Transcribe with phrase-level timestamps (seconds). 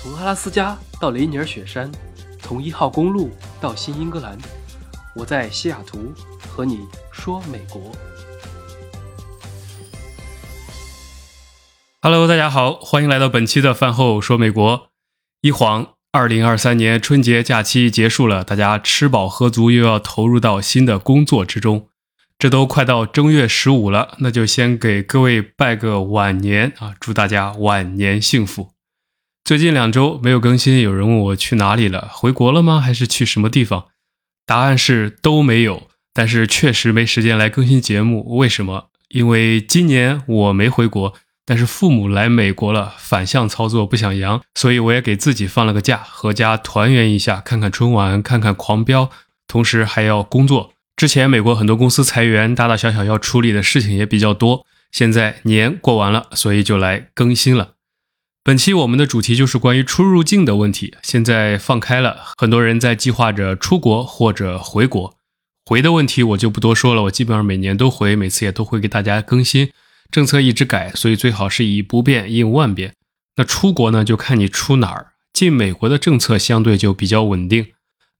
[0.00, 1.90] 从阿拉斯加到雷尼尔雪山，
[2.40, 4.38] 从一号公路到新英格兰，
[5.16, 7.90] 我在西雅图和你说美国。
[12.00, 14.90] Hello，大家好，欢迎来到本期的饭后说美国。
[15.40, 21.88] 一晃，二零二三年春节假期结束了，大家吃饱喝足，又要投入到新的工作之中。
[22.38, 26.94] 这都快到正月十五了，那就先给各位拜个晚年啊！
[27.00, 28.77] 祝大家晚年幸福。
[29.48, 32.10] 最近两周没有更新，有人问我去哪里了？
[32.12, 32.82] 回国了吗？
[32.82, 33.86] 还是去什么地方？
[34.44, 35.88] 答案是都没有。
[36.12, 38.36] 但是确实没时间来更新节目。
[38.36, 38.90] 为什么？
[39.08, 41.14] 因为今年我没回国，
[41.46, 49.08] 但是父母来美国了，反向操作不想阳，所以我也给自己放了个假，合家团圆一下，看看春晚，看看狂飙，
[49.46, 50.74] 同时还要工作。
[50.94, 54.66] 之前美国很多公司裁员，大大小小要处理的事情也比较多。
[54.92, 57.76] 现在年过完了，所以就来更新了。
[58.48, 60.94] 本期我们的主题就是关于出入境的问题。
[61.02, 65.18] 现在放开了，很多人在计划着出国或者回国。
[65.66, 69.70] 回的问题我就不多说了，我基本上每年都回，每次也都会给大家更新。
[70.10, 72.94] 政策一直改，所以最好是以不变应万变。
[73.36, 75.08] 那出国呢，就看你出哪儿。
[75.34, 77.66] 进美国的政策相对就比较稳定。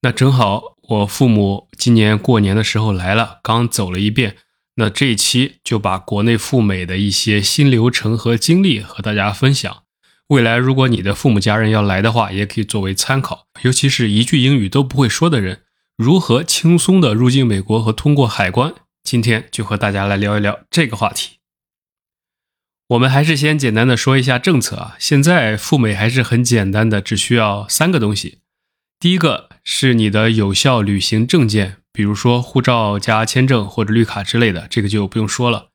[0.02, 0.76] 那正好。
[0.90, 4.36] 我父母今年过年的时候来了，刚走了一遍。
[4.74, 9.84] 那这一期就把国内赴美的一些新流程和经历和大家分享。
[10.28, 13.46] 未来如果你的父母家人要来的话，也可以作为参考。
[13.62, 15.62] 尤其是一句英语都不会说的人，
[15.96, 18.74] 如何轻松的入境美国和通过海关？
[19.02, 21.38] 今天就和大家来聊一聊这个话题。
[22.88, 24.96] 我们还是先简单的说一下政策啊。
[24.98, 28.38] 现在赴美还是很简单的，只需要三个东西。
[28.98, 29.48] 第一个。
[29.70, 35.68] 是你的有效旅行证件，比如说护照加签证或者绿卡之类的，这个就不用说了。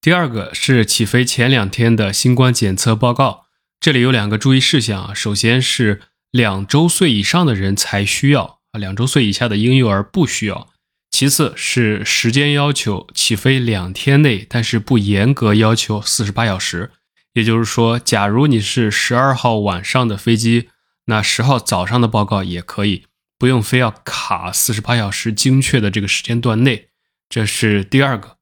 [0.00, 3.43] 第二个是起飞前两天的新冠检测报告，
[3.84, 5.12] 这里有两个注意事项啊。
[5.12, 10.70] 首先是两周岁以上的人才需要啊，两周岁以下的婴幼儿不需要。
[11.10, 16.92] 其次是时间要求，起飞两天内，但是不严格要求四十八小时。
[17.34, 20.70] 也就是说，假如你是十二号晚上的飞机，
[21.04, 23.04] 那十号早上的报告也可以。
[23.38, 26.88] 不用非要卡四十八小时精确的这个时间段内，
[27.28, 28.38] 这是第二个。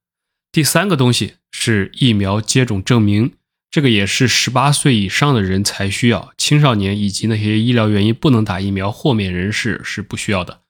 [0.53, 3.33] 第三个东西是疫苗接种证明，
[3.73, 10.61] 这个也是十八岁以上的人才需要，青少年以及那些医疗原因不能打疫苗豁免人士是不需要的。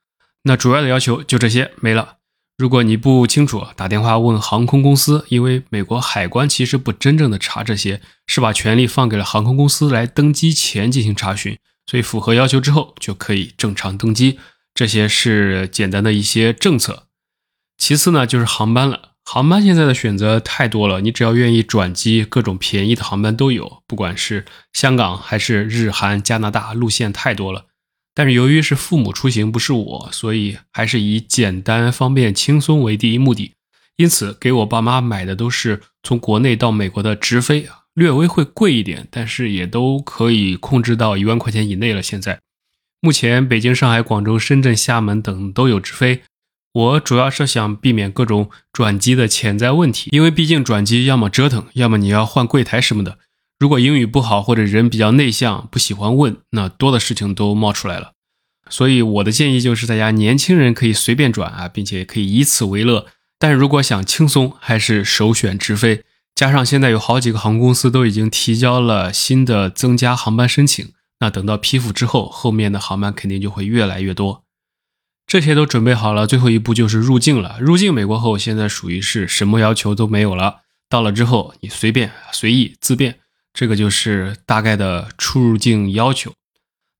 [0.44, 2.18] 那主要的要求就这些没了。
[2.56, 11.58] 如果你不清楚，打电话问航空公司，因为美国海关其实不真正的查这些，是把权力放给了航空公司来登机前进行查询。
[11.86, 14.38] 所以符合要求之后就可以正常登机，
[14.72, 17.08] 这些是简单的一些政策。
[17.76, 19.11] 其次呢，就是航班了。
[19.24, 27.66] 航班现在的选择太多了，你只要愿意转机，各种便宜的航班都有，不管是香港还是日韩、加拿大，路线太多了。
[28.14, 33.52] 但是由于是父母出行，不是我，所以还是以简单、方便、轻松为第一目的。
[33.96, 37.68] 因此，给我爸妈买的都是从国内到美国的直飞。
[37.94, 42.02] 略微会贵一点，但是也都可以控制到一万块钱以内了。
[42.02, 42.40] 现在，
[43.00, 46.22] 目前北京、上海、广州、深圳、厦门等都有直飞。
[46.72, 53.18] 我主要是想避免各种转机的潜在问题，因为毕竟转机要么折腾，要么你要换柜台什么的。
[53.58, 58.12] 如果英语不好或者人比较内向，不喜欢问，那多的事情都冒出来了。
[58.70, 63.06] 所以我的建议就是，大家年轻人可以随便转啊，并且可以以此为乐。
[63.38, 66.04] 但如果想轻松，还是首选直飞。
[66.34, 70.88] 加上现在有好几个航空公司都已经提交了新的增加航班申请，
[71.20, 74.44] 那等到批复之后，后面的航班肯定就会越来越多。
[75.32, 77.56] 这些都准备好了，最后一步就是入境了。
[77.58, 80.56] 入境美国后，现在属于是什么要求都没有了。
[80.90, 83.18] 到了之后，你随便随意自便，
[83.54, 86.34] 这个就是大概的出入境要求。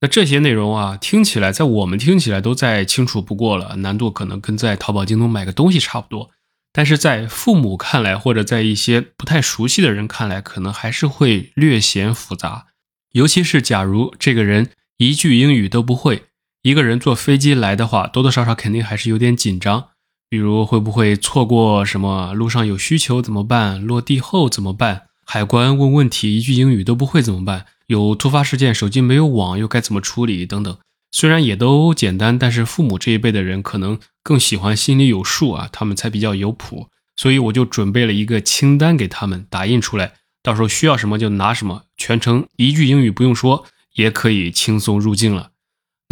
[0.00, 6.31] 那这些内容啊，听起来在我们听起来都再清楚不过了，难度可能跟在淘宝、京东买个东西差不多。
[6.72, 12.69] 但是在父母看来，或者在一些不太熟悉的人看来，可能还是会略显复杂。
[13.10, 16.22] 尤其是假如这个人一句英语都不会，
[16.62, 19.88] 一个人坐飞机来的话，多多少少肯定还是有点紧张。
[20.28, 22.32] 比如会不会错过什么？
[22.34, 23.84] 路上有需求怎么办？
[23.84, 25.03] 落地后怎么办？
[25.26, 27.66] 海关问问题，一句英语都不会怎么办？
[27.88, 30.47] 有突发事件，手机没有网又该怎么处理？
[30.47, 30.78] 等等。
[31.10, 36.86] 虽然也都简单，但是父母这一辈的人可能更喜欢心里有数啊，他们才比较有谱。
[37.16, 40.12] 所以我就准备了一个清单给他们打印出来，
[40.44, 43.66] 到时候需要什么就拿什么，全程一句英语不用说，
[43.97, 45.50] 也可以轻松入境了。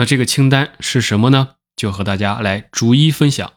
[0.00, 1.56] 那这个清单是什么呢？
[1.76, 3.52] 就和大家来逐一分享。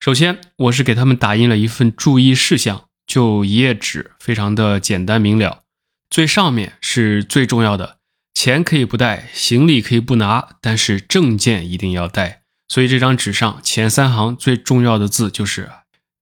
[0.00, 5.62] 首先，我是给他们打印了一份注意事项，就一页纸，非常的简单明了。
[6.10, 7.98] 最上面是最重要的。
[8.34, 12.42] 钱可以不带，行李可以不拿，但是证件一定要带。
[12.66, 15.70] 所以这张纸上前三行最重要的字就是：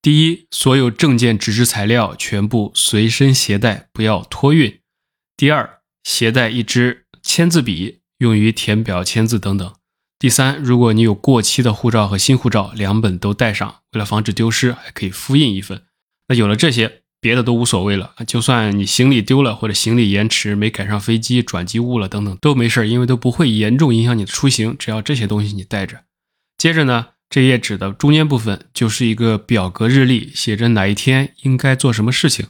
[0.03, 4.73] 第一，所有证件、纸质材料全部随身携带，不要托运；
[5.39, 9.71] 第二，携带一支签字笔，用于填表、签字等等；
[10.19, 15.83] 第三，如果你有过期的护照和新护照，两本都带上，为了防止丢失，还可以复印一份。
[16.29, 17.03] 那有了这些。
[17.19, 24.77] 别的都无所谓了，就算你行李丢了或者行李延迟没赶上飞机转机误了等等都没事因为都不会严重影响你的出行。
[24.79, 26.05] 只要这些东西你带着。
[26.57, 32.47] 接着呢，这页纸的中间部分就是一个表格日历，写着哪一天应该做什么事情。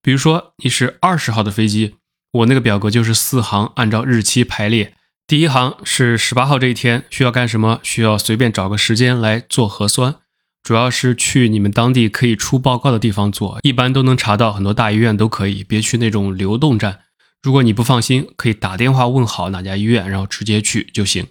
[0.00, 1.96] 比如说你是二十号的飞机，
[2.32, 4.94] 我那个表格就是四行，按照日期排列。
[5.34, 10.14] 第一行是十八号这一天需要干什么，需要随便找个时间来做核酸。
[10.62, 15.64] 主要是去你们当地可以出报告的地方做，一般都能查到，很多大医院都可以。
[15.64, 17.00] 别去那种流动站。
[17.42, 21.26] 如果你不放心，可以打电话问好哪家医院，然后直接去就行。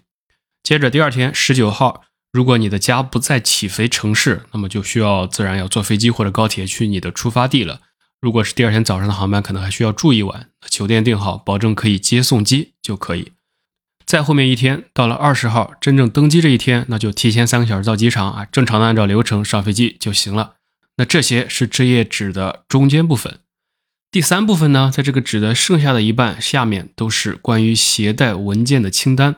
[0.61, 2.01] 接着第二天十九号，
[2.33, 7.79] 如果你的家不在起飞城市，那么就需要自然要坐飞机或者高铁去你的出发地了。
[8.19, 13.31] 如果是第二天早上的航班，可能还需要住一晚，酒店订好，保证可以接送机就可以。
[14.13, 20.53] 再后面一天，到了二十号真正登机这一天，那就提前三个小时到机场啊，正常的按照流程上飞机就行了。
[20.97, 23.39] 那这些是这页纸的中间部分。
[24.11, 29.37] 第三部分呢，在这个纸的剩下的一半下面都是关于携带文件的清单，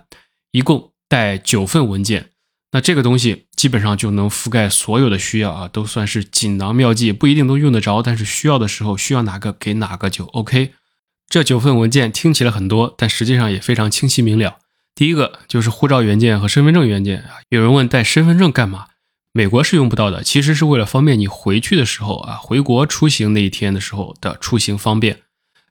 [0.52, 2.32] 一共带九份文件。
[2.74, 10.74] 那这个东西基本上就能覆盖所有的需要啊，都算是锦囊妙计，不一定都用得着，但是需要的时候需要哪个给哪个就 OK。
[11.30, 14.58] 这九份文件听起来很多，但实际上也非常清晰明了。
[14.96, 17.44] 第一个就是护照原件和身份证原件啊。
[17.50, 18.88] 有人问带身份证干嘛？
[19.34, 25.20] 美国是用不到的，其实是为了方便你回去的时候啊，回国出行那一天的时候的出行方便。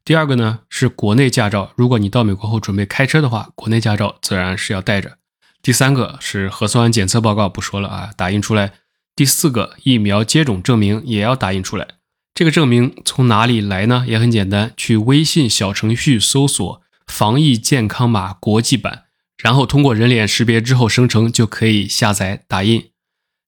[0.05, 5.17] 第二个呢是国内驾照，如果你到美国后准备开车的话，国内驾照自然是要带着。
[5.63, 8.75] 第三个是核酸检测报告，不说了啊，打印出来。
[9.17, 11.89] 第四个疫苗接种证明也要打印出来。
[12.35, 14.05] 这个证明从哪里来呢？
[14.07, 19.04] 也很简单，去微信小程序搜索“防疫健康码国际版”，
[19.45, 22.89] 然后通过人脸识别之后生成就可以下载打印。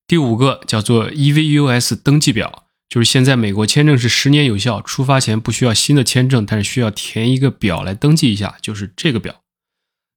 [0.07, 9.41] 第五个叫做 EVUS 登记表，就是现在美国签证是十年有效，出发前不需要新的签证，但是需要填一个表来登记一下，就是这个表。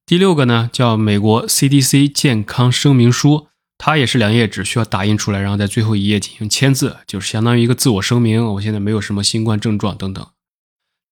[0.04, 3.48] 第六个呢叫美国 CDC 健康声明书。
[3.82, 8.44] 它也是两页纸，需要打印出来，然后在最后一页进行签字，就是相当于一个自我声明。
[8.44, 10.26] 我现在没有什么新冠症状等等。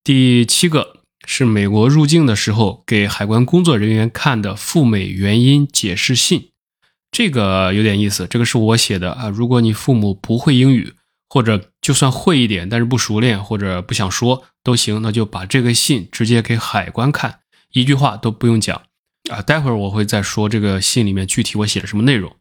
[0.04, 0.97] 第七个
[1.30, 6.52] 是美国入境的时候给海关工作人员看的赴美原因解释信，
[7.12, 8.26] 这个有点意思。
[8.26, 9.28] 这个是我写的啊。
[9.28, 10.94] 如果你父母不会英语，
[11.28, 17.40] 或者就算会一点，但是不熟练或者不想说都行，那就把这个信直接给海关看，
[17.74, 18.80] 一句话都不用讲
[19.30, 19.42] 啊。
[19.42, 22.34] 待会儿我会再说这个信里面具体我写了什么内容。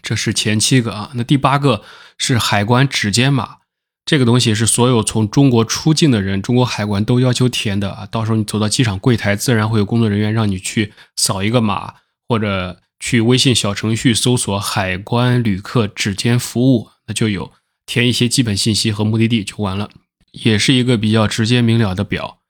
[0.00, 1.82] 这是前七个啊，那第八个
[2.16, 3.56] 是海关指尖码，
[4.06, 8.06] 这个东西是所有从中国出境的人，中国海关都要求填的啊。
[8.06, 11.94] 到时候你走到机场柜台，自然会有工作人员让你去扫一个码，
[12.28, 17.52] 或者去微信小程序搜索“海关旅客指尖服务”，那就有
[17.86, 19.88] 填一些基本信息和目的地就完了，
[20.32, 22.40] 也是一个比较直接明了的表。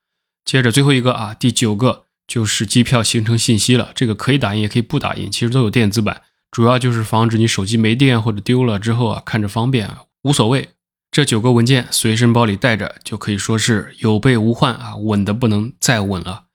[0.45, 6.23] 接着最后一个啊，第九个就是机票行程信息了，这个可以打印也可以不打印，其实都有电子版。
[6.51, 9.89] 主要就是防止你手机没电或者丢了之后啊，看着方便
[10.23, 10.69] 无所谓。
[11.15, 16.47] 这九个文件随身包里带着，就可以说是有备无患啊，稳的不能再稳了。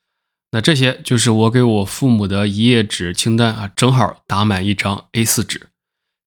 [0.51, 5.69] 那这些就是我给我父母的一页纸清单啊，正好打满一张 A4 纸。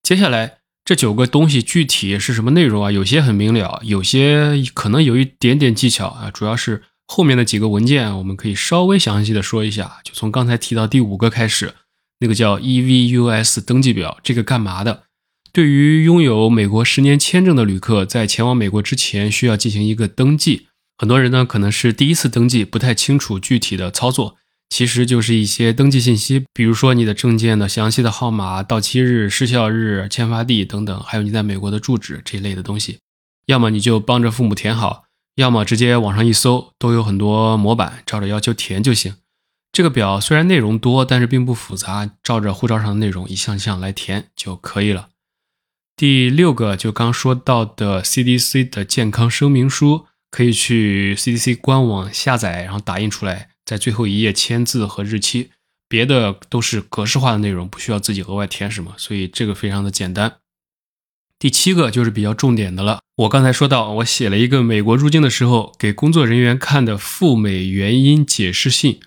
[0.02, 2.90] 接下来这九个东西具体是什么内容啊？
[2.90, 6.30] 有些很明了，有些可能有一点点技巧啊。
[6.30, 11.74] 主要是后面的几个文件，我们可以稍微详细的说一下，就从刚才提到第五个开始。
[12.20, 15.02] 那个叫 EVUS 登记表，这个干嘛的？
[15.54, 20.68] 对于拥有美国十年签证的旅客，在前往美国之前需要进行一个登记。
[20.96, 24.36] 很多人呢可能是第一次登记，不太清楚具体的操作。
[24.70, 33.00] 其实就是一些登记信息，比如说你的证件的详细的号码、到期日、失效日、签发地等等，还有你在美国的住址这一类的东西。
[33.44, 35.02] 要么你就帮着父母填好，
[35.34, 39.16] 要么直接网上一搜，都有很多模板，照着要求填就行。
[39.70, 45.10] 这个表虽然内容多，但是并不复杂，照着护照上的内容一项项来填就可以了。
[46.02, 55.50] 第六个就刚说到的 CDC 的健康声明书，可以去 CDC 官网下载，然后打印出来，在最后一页签字和日期，
[55.88, 60.38] 别的都是格式化的内容，不需要自己额外填什么，所以这个非常的简单。
[61.38, 68.98] 第七个就是比较重点的了，我刚才说到，我写了一个美国入境的时候给工作人员看的赴美原因解释信。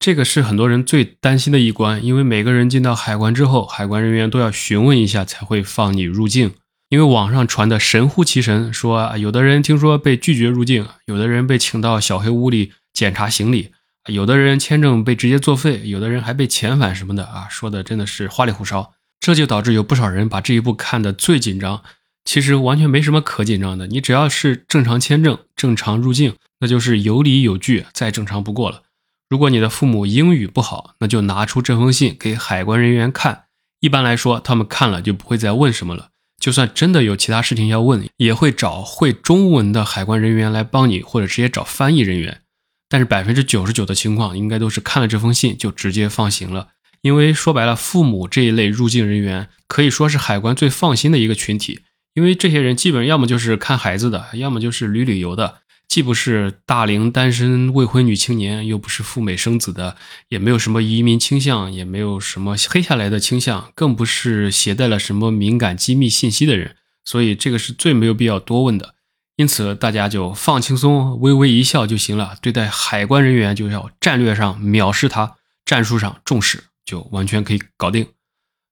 [0.00, 6.52] 这个是很多人最担心的一关，因为每个人进到海关之后，海关人员都要询问一下才会放你入境。
[6.88, 13.72] 因为网上传的神乎其神，说有的人听说被拒绝入境，有的人被请到小黑屋里检查行李，
[14.06, 18.94] 有的人签证被直接作废，有的人还被遣返什么的啊，说的真的是花里胡哨。
[19.20, 21.82] 这就导致有不少人把这一步看得最紧张。
[22.24, 28.84] 其实完全没什么可紧张的，你只要是正常签证、正常入境，那就是有理有据，再正常不过了。
[29.30, 33.44] 如果你的父母英语不好，那就拿出这封信给海关人员看。
[33.78, 36.08] 一般来说，他们看了就不会再问什么了。
[36.40, 42.40] 就算真的有其他事情要问，也会找会中文的海关人员来帮你，或者直接找翻译人员。
[42.88, 46.70] 但是百分之九十九的情况，应该都是看了这封信就直接放行了。
[47.02, 51.82] 因为说白了，父母这一类入境人员可以说是海关最放心的一个群体，
[52.14, 55.58] 因为这些人基本要么就是看孩子的，要么就是旅旅游的。
[55.90, 59.96] 既不是大龄单身未婚女青年，又不是赴美生子的，
[60.28, 68.94] 也没有什么移民倾向，也没有什么黑下来的倾向，更不是携带了什么敏感机密信息的人，所以这个是最没有必要多问的。
[69.34, 72.36] 因此，大家就放轻松，微微一笑就行了。
[72.40, 78.06] 对待海关人员，就要战略上藐视他，战术上重视，就完全可以搞定。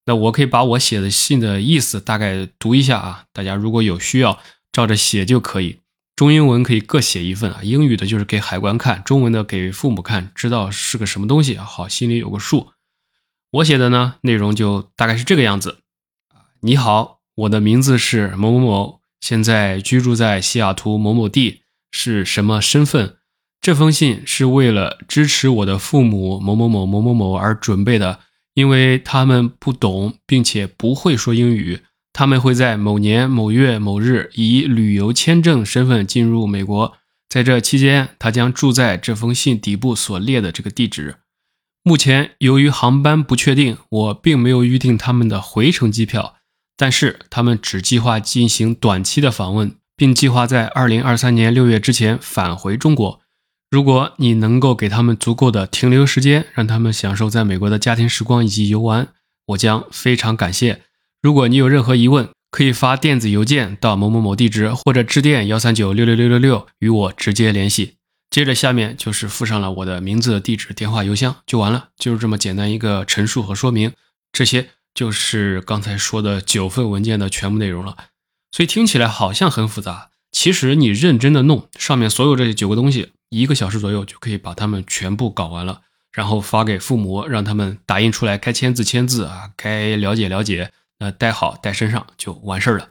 [0.07, 4.39] 那我可以把我写的信的意思大概读一下啊，大家如果有需要，
[4.71, 5.81] 照着写就可以。
[6.19, 12.71] 中英文可以各写一份啊，英语的就是给海关看，中文的给父母看，知道是个什么东西，好心里有个数。
[13.53, 15.79] 我写的呢，内容就大概是这个样子。
[16.63, 21.61] 你好，我的名字是某某某，现在居住在西雅图某某地，
[21.93, 23.19] 是什么身份？
[23.61, 28.19] 这封信是为了支持我的父母某某某某某某而准备的，
[28.55, 31.83] 因为他们不懂并且不会说英语。
[32.19, 36.95] 他们会在某年某月某日以旅游签证身份进入美国，
[37.29, 41.19] 在这期间，他将住在这封信底部所列的这个地址。
[41.85, 46.35] 目前，由于航班不确定，我并没有预定他们的回程机票，
[46.77, 53.21] 但是他们只计划进行短期的访问，并计划在二零二三年六月之前返回中国。
[53.71, 59.07] 如果你能够给他们足够的停留时间，让他们享受在美国的家庭时光以及游玩，
[59.47, 60.83] 我将非常感谢。
[61.21, 67.97] 如果你有任何疑问，可以发电子邮件到某某某地址，或者致电幺三九六六六六六与我直接联系。
[68.31, 73.93] 接着下面就是附上了我的名字、地址、电话、邮箱，就完了，就是这么简单一个陈述和说明。
[74.33, 77.97] 这些就是刚才说的九份文件的全部内容了。
[78.53, 85.81] 所以听起来好像很复杂，其实你认真的弄，上面所有这九个东西，一个小时左右就可以把它们全部搞完了，
[86.13, 90.71] 然后发给父母，让他们打印出来，该签字签字啊，该了解了解。
[90.99, 92.91] 那带好带身上就完事儿了。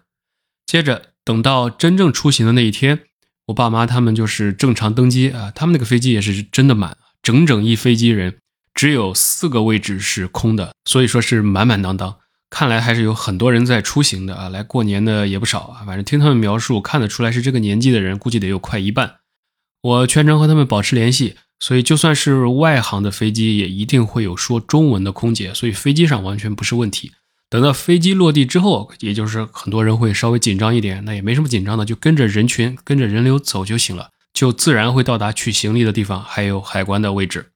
[0.65, 3.01] 接着等到真正出行的那一天，
[3.47, 8.37] 我爸妈他们就是正常登机啊，他们那个飞机也是真的满，整整一飞机人，
[8.73, 12.17] 只有四个位置是空的，所以说是满满当当。
[12.49, 15.83] 看来还是有很多人在出行的啊，来过年的也不少啊。
[15.85, 19.17] 反正听他们描述，看得出来是这个年纪的人，估计得有快一半。
[19.81, 27.11] 我全程和他们保持联系，所以就算是外航的飞机，也一定会有说中文的空姐，所以飞机上完全不是问题。
[27.49, 37.51] 等到飞机落地之后，也就是很多人会稍微紧张一点，那也没什么紧张的，就跟着人群、跟着人流走就行了，就自然会到达取行李的地方，还有海关的位置。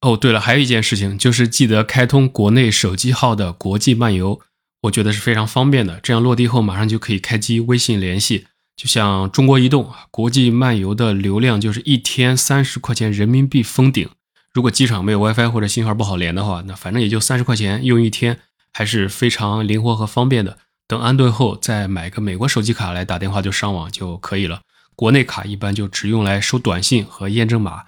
[0.00, 4.40] 哦，对了，还有一件事情，就是记得开通国内手机号的国际漫游，
[4.82, 8.46] 我觉得是非常方便的，这样落地后马上就可以开机微信联系。
[8.76, 14.08] 就像中国移动国际漫游的流量就是一天三十块钱人民币封顶，
[14.52, 18.40] 如果机场没有 WiFi 或者信号不好连的话，那反正也就三十块钱用一天。
[18.76, 20.58] 还是非常灵活和方便的。
[20.86, 24.60] 等安顿后，再买个美国手机卡来打电话就上网就可以了。
[24.94, 27.84] 国内卡一般就只用来收短信和验证码，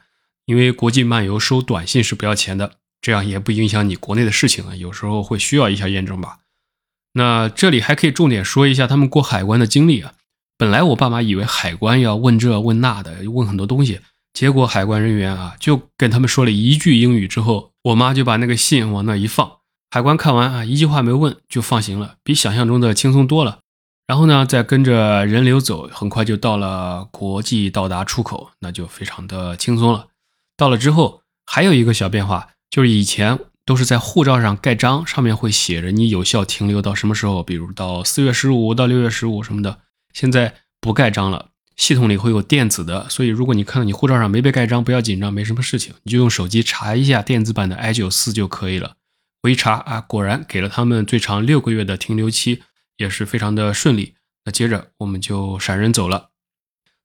[0.47, 4.75] 因为国际漫游收短信是不要钱的，这样也不影响你国内的事情啊。
[4.75, 6.37] 有时候会需要一下验证码。
[7.13, 10.15] 那这里还可以重点说一下他们过海关的经历啊。
[10.57, 14.01] 本来我爸妈以为海关要问这问那的，问很多东西，
[14.33, 19.58] 结果海关人员啊就跟他们说了一句英语之后，我妈就把那个信往那一放。
[19.91, 23.61] 海关看完啊，一句话没问就放行了，比想象中的轻松多了。
[24.07, 30.07] 然后呢，再跟着人流走，很快就到了国际到达出口，那就非常的轻松了。
[30.57, 39.79] 到了之后，还有一个小变化，就是以前都是在护照上盖章，上面会写着你有效停留到什么时候，比如到四月十五到六月十五什么的。
[40.13, 48.97] 现在不盖章了，系统里会有电子的，所以如果你看到你护照上没被盖章，不要紧张，没什么事情，你就用手机查一下电子版的 I 九四就可以了。
[49.49, 52.63] 我一查啊，果然给了他们最长六个月的停留期，
[52.99, 54.15] 也是非常的顺利。
[54.45, 56.29] 那接着我们就闪人走了。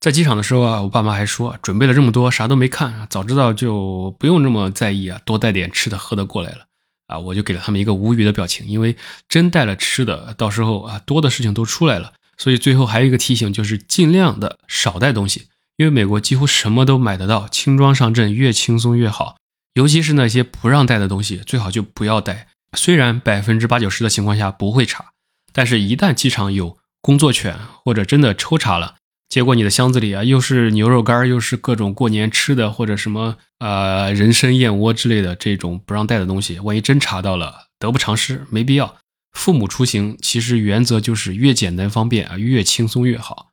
[0.01, 6.65] 在机场的时候啊，我爸妈还说准备了这么多，啥都没看，早知道就不用这么在意啊，多带点吃的喝的过来了
[7.07, 7.17] 啊！
[7.17, 8.97] 我就给了他们一个无语的表情，因为
[9.29, 12.11] 真带了吃的，到时候啊多的事情都出来了。
[12.37, 15.47] 所以最后还有一个提醒，就是尽量的少带东西，
[15.77, 19.37] 因为美国几乎什么都买得到，轻装上阵越轻松越好。
[19.73, 22.47] 尤其是那些不让带的东西，最好就不要带。
[22.75, 25.11] 虽然百分之八九十的情况下不会查，
[25.51, 28.95] 但是一旦机场有工作犬或者真的抽查了。
[29.29, 38.97] 结果你的箱子里啊，又是牛肉干，又是各种过年吃的，或者什么呃人参燕窝之类的这种不让带的东西，万一真查到了，得不偿失，没必要。
[39.31, 43.49] 父母出行其实原则就是越简单方便啊，越轻松越好。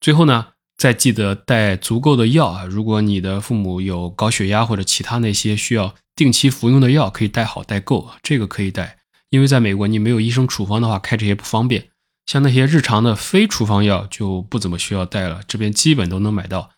[0.00, 8.98] 最后呢，再记得带足够的药啊，如果你的父母有高血压或者其他那些需要定期服用的药，可以带好带够，这个可以带，
[9.30, 11.88] 因为在美国你没有医生处方的话，开这些不方便。
[12.26, 16.70] 像那些日常的非处方药就不怎么需要带了，这边基本都能买到。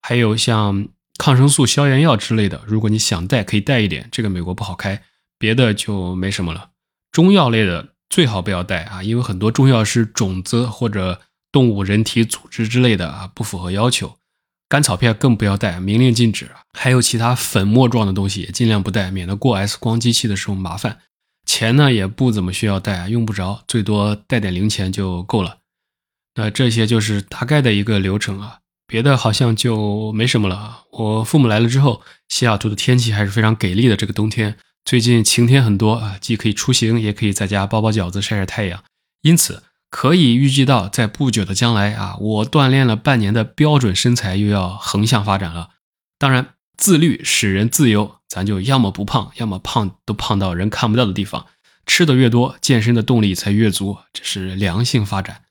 [0.00, 4.08] 还有像抗生素、消炎药之类的，如果你想带，可以带一点。
[4.12, 5.02] 这个美国不好开，
[5.38, 6.70] 别的就没什么了。
[7.10, 11.20] 中药类的最好不要带啊，因为很多中药是种子或者
[11.52, 14.16] 动物人体组织之类的啊，不符合要求。
[14.68, 16.50] 甘草片更不要带，明令禁止。
[16.72, 20.98] 还有其他粉末状的东西也尽量不带，免得过 X 光机器的时候麻烦。
[21.44, 25.58] 钱呢也不怎么需要带，用不着，最多带点零钱就够了。
[26.36, 30.84] 那这些就是大概的一个流程啊，别的好像就没什么了。
[30.92, 33.96] 我父母来了之后，西雅图的天气还是非常给力的。
[33.96, 34.56] 这个冬天
[34.86, 38.82] 最近晴天很多啊，既可以出行，也可以在家包包饺子、晒晒太阳。
[39.20, 45.68] 因此可以预计到，在不久的将来啊，我锻炼了半年的标准身材又要横向发展了。
[46.18, 46.54] 当然。
[46.74, 51.46] 自律使人自由，咱就要么不胖，要么胖都胖到人看不到的地方。
[51.86, 55.42] 吃的越多，健身的动力才越足，这是良性发展。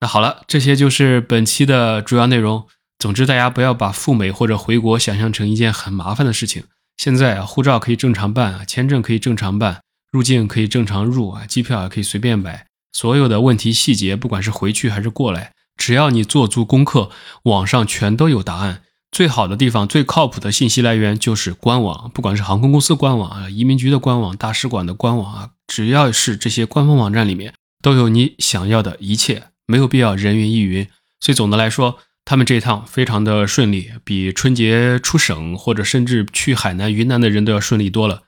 [0.00, 2.66] 那好了，这些就是本期的主要内容。
[2.98, 6.64] 总之，大家不要把赴美或者回国想象成一件很麻烦的事情。
[6.96, 12.66] 现在啊，护照可以正常办，签证可以正常办，入境可以正常入啊，机票也可以随便买。
[12.92, 17.10] 所有的问题细节，不管是回去还是过来，只要你做足功课，
[17.44, 18.82] 网上全都有答案。
[19.10, 30.86] 最好的地方、最靠谱的信息来源就是官网，不管是航空公司官网啊、移民局的官网、大使馆的官网啊，只要是这些官方网站里面，都有你想要的一切，没有必要人云亦云。
[31.20, 38.24] 所以总的来说，他们这一趟非常的顺利，比春节出省或者甚至去海南、云南的人都要顺利多了。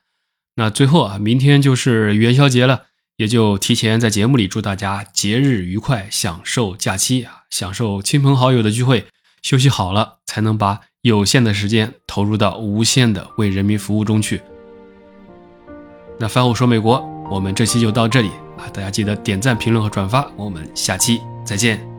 [0.57, 2.87] 那最后啊，明天就是元宵节了，
[3.21, 9.05] 也就提前在节目里祝大家节日愉快，享受假期啊，享受亲朋好友的聚会。
[9.43, 14.41] 休息好了，才能把有限的时间投入到无限的为人民服务中去。
[16.19, 18.65] 那饭后说美国，我们这期就到这里啊！
[18.73, 21.90] 大家记得点赞、评论和转发，我们下期再见。